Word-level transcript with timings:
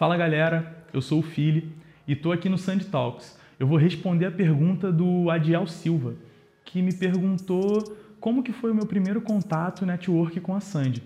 Fala 0.00 0.16
galera, 0.16 0.82
eu 0.94 1.02
sou 1.02 1.18
o 1.18 1.22
Fili 1.22 1.70
e 2.08 2.14
estou 2.14 2.32
aqui 2.32 2.48
no 2.48 2.56
Sand 2.56 2.78
Talks. 2.90 3.38
Eu 3.58 3.66
vou 3.66 3.76
responder 3.76 4.24
a 4.24 4.30
pergunta 4.30 4.90
do 4.90 5.28
Adiel 5.28 5.66
Silva, 5.66 6.14
que 6.64 6.80
me 6.80 6.94
perguntou 6.94 7.98
como 8.18 8.42
que 8.42 8.50
foi 8.50 8.70
o 8.70 8.74
meu 8.74 8.86
primeiro 8.86 9.20
contato 9.20 9.84
network 9.84 10.40
com 10.40 10.54
a 10.54 10.60
Sandy. 10.60 11.02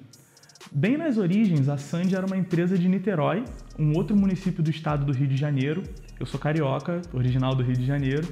Bem 0.70 0.96
nas 0.96 1.18
origens, 1.18 1.68
a 1.68 1.76
Sandy 1.76 2.14
era 2.14 2.24
uma 2.24 2.36
empresa 2.36 2.78
de 2.78 2.88
Niterói, 2.88 3.42
um 3.76 3.96
outro 3.96 4.14
município 4.14 4.62
do 4.62 4.70
estado 4.70 5.04
do 5.04 5.12
Rio 5.12 5.26
de 5.26 5.36
Janeiro. 5.36 5.82
Eu 6.20 6.24
sou 6.24 6.38
carioca, 6.38 7.02
original 7.12 7.52
do 7.56 7.64
Rio 7.64 7.76
de 7.76 7.84
Janeiro, 7.84 8.28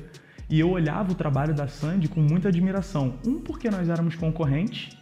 e 0.48 0.60
eu 0.60 0.70
olhava 0.70 1.10
o 1.10 1.16
trabalho 1.16 1.52
da 1.52 1.66
Sandy 1.66 2.06
com 2.06 2.20
muita 2.20 2.50
admiração. 2.50 3.18
Um, 3.26 3.40
porque 3.40 3.68
nós 3.68 3.88
éramos 3.88 4.14
concorrentes, 4.14 4.96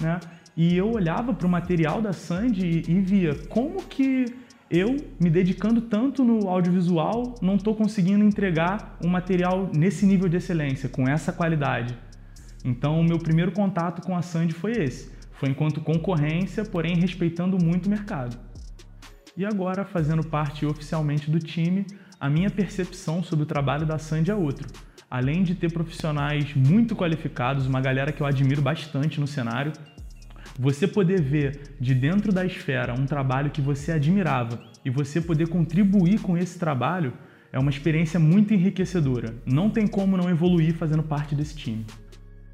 né? 0.00 0.18
E 0.56 0.76
eu 0.76 0.90
olhava 0.90 1.32
para 1.32 1.46
o 1.46 1.48
material 1.48 2.02
da 2.02 2.12
Sandy 2.12 2.82
e 2.88 3.00
via 3.00 3.36
como 3.48 3.80
que 3.84 4.24
eu, 4.70 4.96
me 5.18 5.30
dedicando 5.30 5.80
tanto 5.80 6.22
no 6.22 6.48
audiovisual, 6.48 7.34
não 7.40 7.56
estou 7.56 7.74
conseguindo 7.74 8.22
entregar 8.22 8.98
um 9.02 9.08
material 9.08 9.70
nesse 9.74 10.04
nível 10.04 10.28
de 10.28 10.36
excelência, 10.36 10.88
com 10.88 11.08
essa 11.08 11.32
qualidade. 11.32 11.96
Então, 12.64 13.00
o 13.00 13.04
meu 13.04 13.18
primeiro 13.18 13.52
contato 13.52 14.02
com 14.02 14.14
a 14.14 14.20
Sandy 14.20 14.52
foi 14.52 14.72
esse. 14.72 15.10
Foi 15.32 15.48
enquanto 15.48 15.80
concorrência, 15.80 16.64
porém 16.64 16.96
respeitando 16.96 17.56
muito 17.62 17.86
o 17.86 17.90
mercado. 17.90 18.36
E 19.36 19.44
agora, 19.46 19.84
fazendo 19.84 20.26
parte 20.26 20.66
oficialmente 20.66 21.30
do 21.30 21.38
time, 21.38 21.86
a 22.20 22.28
minha 22.28 22.50
percepção 22.50 23.22
sobre 23.22 23.44
o 23.44 23.46
trabalho 23.46 23.86
da 23.86 23.96
Sandy 23.96 24.30
é 24.30 24.34
outra. 24.34 24.66
Além 25.10 25.42
de 25.42 25.54
ter 25.54 25.72
profissionais 25.72 26.52
muito 26.54 26.94
qualificados, 26.94 27.66
uma 27.66 27.80
galera 27.80 28.12
que 28.12 28.20
eu 28.20 28.26
admiro 28.26 28.60
bastante 28.60 29.18
no 29.18 29.26
cenário, 29.26 29.72
você 30.58 30.88
poder 30.88 31.20
ver 31.20 31.60
de 31.80 31.94
dentro 31.94 32.32
da 32.32 32.44
esfera 32.44 32.92
um 32.92 33.06
trabalho 33.06 33.50
que 33.50 33.60
você 33.60 33.92
admirava 33.92 34.60
e 34.84 34.90
você 34.90 35.20
poder 35.20 35.48
contribuir 35.48 36.20
com 36.20 36.36
esse 36.36 36.58
trabalho 36.58 37.12
é 37.52 37.58
uma 37.58 37.70
experiência 37.70 38.18
muito 38.18 38.52
enriquecedora. 38.52 39.36
Não 39.46 39.70
tem 39.70 39.86
como 39.86 40.16
não 40.16 40.28
evoluir 40.28 40.74
fazendo 40.74 41.02
parte 41.02 41.34
desse 41.34 41.54
time. 41.54 41.86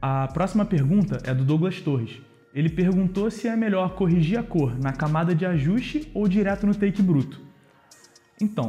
A 0.03 0.29
próxima 0.29 0.67
pergunta 0.67 1.19
é 1.25 1.33
do 1.33 1.45
Douglas 1.45 1.81
Torres. 1.81 2.21
Ele 2.55 2.69
perguntou 2.69 3.31
se 3.31 3.49
é 3.49 3.57
melhor 3.57 3.95
corrigir 3.95 4.39
a 4.39 4.43
cor 4.43 4.79
na 4.79 4.93
camada 4.93 5.35
de 5.35 5.47
ajuste 5.47 6.11
ou 6.13 6.29
direto 6.29 6.67
no 6.67 6.75
take 6.75 7.01
bruto. 7.01 7.41
Então, 8.41 8.69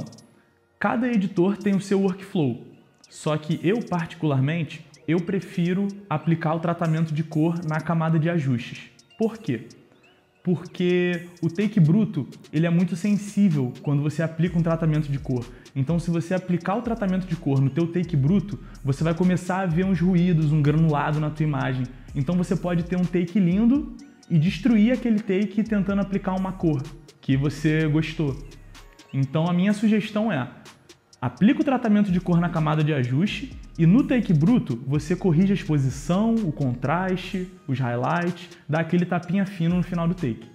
cada 0.80 1.12
editor 1.12 1.58
tem 1.58 1.76
o 1.76 1.82
seu 1.82 2.02
workflow, 2.02 2.66
só 3.10 3.38
que 3.38 3.60
eu 3.62 3.82
particularmente 3.82 4.86
eu 5.08 5.20
prefiro 5.20 5.88
aplicar 6.10 6.56
o 6.56 6.60
tratamento 6.60 7.14
de 7.14 7.24
cor 7.24 7.60
na 7.64 7.80
camada 7.80 8.18
de 8.18 8.30
ajustes. 8.30 8.95
Por 9.18 9.38
quê? 9.38 9.68
Porque 10.44 11.28
o 11.42 11.50
take 11.50 11.80
bruto 11.80 12.28
ele 12.54 12.68
é 12.68 12.70
muito 12.70 12.96
sensível 12.96 13.74
quando 13.82 14.04
você 14.04 14.22
aplica 14.22 14.60
um 14.60 14.62
tratamento 14.62 15.12
de 15.12 15.18
cor. 15.18 15.46
Então, 15.76 15.98
se 15.98 16.12
você 16.12 16.34
aplicar 16.34 16.76
o 16.76 16.82
tratamento 16.82 17.26
de 17.26 17.36
cor 17.36 17.60
no 17.60 17.70
teu 17.70 17.88
take 17.88 18.16
bruto, 18.16 18.60
você 18.84 19.04
vai 19.04 19.14
começar 19.14 19.62
a 19.62 19.66
ver 19.66 19.86
uns 19.86 20.00
ruídos, 20.00 20.52
um 20.52 20.62
granulado 20.62 21.20
na 21.20 21.30
tua 21.30 21.44
imagem. 21.44 21.86
Então, 22.14 22.36
você 22.36 22.56
pode 22.56 22.84
ter 22.84 22.96
um 22.96 23.04
take 23.04 23.40
lindo 23.40 23.96
e 24.30 24.38
destruir 24.38 24.92
aquele 24.92 25.20
take 25.20 25.64
tentando 25.64 26.02
aplicar 26.02 26.36
uma 26.36 26.52
cor 26.52 26.82
que 27.20 27.36
você 27.36 27.88
gostou. 27.88 28.38
Então, 29.12 29.48
a 29.48 29.54
minha 29.54 29.74
sugestão 29.74 30.32
é 30.32 30.48
Aplica 31.26 31.62
o 31.62 31.64
tratamento 31.64 32.12
de 32.12 32.22
cor 32.22 32.40
na 32.40 32.50
camada 32.50 32.84
de 32.84 32.94
ajuste 32.94 33.52
e 33.80 33.88
no 33.88 34.04
take 34.04 34.32
bruto 34.32 34.80
você 34.86 35.16
corrige 35.16 35.54
a 35.54 35.56
exposição, 35.56 36.36
o 36.36 36.52
contraste, 36.52 37.52
os 37.68 37.80
highlights, 37.80 38.48
dá 38.70 38.82
aquele 38.82 39.08
tapinha 39.08 39.44
fino 39.44 39.76
no 39.76 39.82
final 39.82 40.08
do 40.08 40.14
take. 40.14 40.48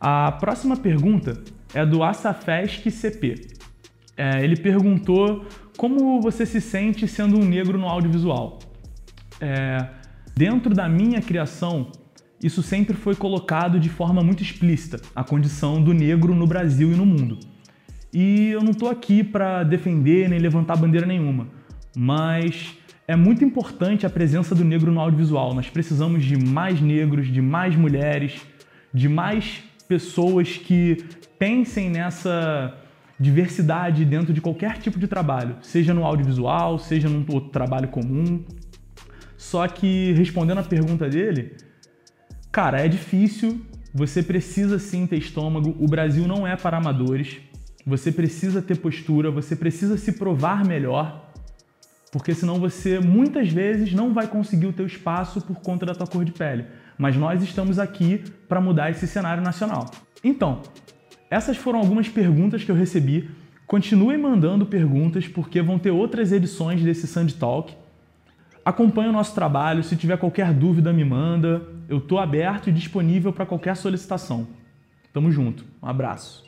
A 0.00 0.32
próxima 0.32 0.78
pergunta 0.78 1.42
é 1.74 1.84
do 1.84 2.02
Assafesc 2.02 2.90
CP. 2.90 3.48
É, 4.16 4.42
ele 4.42 4.56
perguntou 4.56 5.44
como 5.76 6.18
você 6.22 6.46
se 6.46 6.58
sente 6.58 7.06
sendo 7.06 7.38
um 7.38 7.44
negro 7.44 7.76
no 7.76 7.86
audiovisual. 7.86 8.60
É, 9.38 9.90
dentro 10.34 10.74
da 10.74 10.88
minha 10.88 11.20
criação, 11.20 11.92
isso 12.42 12.62
sempre 12.62 12.96
foi 12.96 13.14
colocado 13.14 13.78
de 13.78 13.90
forma 13.90 14.22
muito 14.22 14.42
explícita, 14.42 15.02
a 15.14 15.22
condição 15.22 15.82
do 15.82 15.92
negro 15.92 16.34
no 16.34 16.46
Brasil 16.46 16.90
e 16.90 16.96
no 16.96 17.04
mundo. 17.04 17.55
E 18.18 18.48
eu 18.48 18.62
não 18.62 18.70
estou 18.70 18.88
aqui 18.88 19.22
para 19.22 19.62
defender 19.62 20.26
nem 20.26 20.38
levantar 20.38 20.74
bandeira 20.74 21.06
nenhuma, 21.06 21.48
mas 21.94 22.74
é 23.06 23.14
muito 23.14 23.44
importante 23.44 24.06
a 24.06 24.08
presença 24.08 24.54
do 24.54 24.64
negro 24.64 24.90
no 24.90 24.98
audiovisual. 24.98 25.52
Nós 25.52 25.68
precisamos 25.68 26.24
de 26.24 26.34
mais 26.34 26.80
negros, 26.80 27.30
de 27.30 27.42
mais 27.42 27.76
mulheres, 27.76 28.40
de 28.90 29.06
mais 29.06 29.62
pessoas 29.86 30.56
que 30.56 31.04
pensem 31.38 31.90
nessa 31.90 32.74
diversidade 33.20 34.02
dentro 34.06 34.32
de 34.32 34.40
qualquer 34.40 34.78
tipo 34.78 34.98
de 34.98 35.06
trabalho, 35.06 35.56
seja 35.60 35.92
no 35.92 36.02
audiovisual, 36.02 36.78
seja 36.78 37.10
num 37.10 37.22
outro 37.30 37.50
trabalho 37.50 37.88
comum. 37.88 38.42
Só 39.36 39.68
que 39.68 40.14
respondendo 40.14 40.56
a 40.56 40.62
pergunta 40.62 41.06
dele, 41.06 41.54
cara, 42.50 42.80
é 42.80 42.88
difícil, 42.88 43.60
você 43.92 44.22
precisa 44.22 44.78
sim 44.78 45.06
ter 45.06 45.18
estômago, 45.18 45.76
o 45.78 45.86
Brasil 45.86 46.26
não 46.26 46.46
é 46.46 46.56
para 46.56 46.78
amadores. 46.78 47.44
Você 47.86 48.10
precisa 48.10 48.60
ter 48.60 48.78
postura, 48.78 49.30
você 49.30 49.54
precisa 49.54 49.96
se 49.96 50.12
provar 50.12 50.64
melhor, 50.64 51.30
porque 52.10 52.34
senão 52.34 52.58
você 52.58 52.98
muitas 52.98 53.48
vezes 53.48 53.92
não 53.92 54.12
vai 54.12 54.26
conseguir 54.26 54.66
o 54.66 54.72
teu 54.72 54.86
espaço 54.86 55.40
por 55.40 55.60
conta 55.60 55.86
da 55.86 55.94
tua 55.94 56.06
cor 56.06 56.24
de 56.24 56.32
pele. 56.32 56.64
Mas 56.98 57.14
nós 57.14 57.40
estamos 57.44 57.78
aqui 57.78 58.24
para 58.48 58.60
mudar 58.60 58.90
esse 58.90 59.06
cenário 59.06 59.40
nacional. 59.40 59.88
Então, 60.24 60.62
essas 61.30 61.56
foram 61.56 61.78
algumas 61.78 62.08
perguntas 62.08 62.64
que 62.64 62.70
eu 62.72 62.74
recebi. 62.74 63.30
Continuem 63.68 64.18
mandando 64.18 64.66
perguntas 64.66 65.28
porque 65.28 65.62
vão 65.62 65.78
ter 65.78 65.92
outras 65.92 66.32
edições 66.32 66.82
desse 66.82 67.06
Sand 67.06 67.28
Talk. 67.38 67.72
Acompanhe 68.64 69.10
o 69.10 69.12
nosso 69.12 69.32
trabalho, 69.32 69.84
se 69.84 69.94
tiver 69.94 70.16
qualquer 70.16 70.52
dúvida 70.52 70.92
me 70.92 71.04
manda. 71.04 71.62
Eu 71.88 71.98
estou 71.98 72.18
aberto 72.18 72.68
e 72.68 72.72
disponível 72.72 73.32
para 73.32 73.46
qualquer 73.46 73.76
solicitação. 73.76 74.48
Tamo 75.12 75.30
junto. 75.30 75.64
Um 75.80 75.86
abraço. 75.86 76.46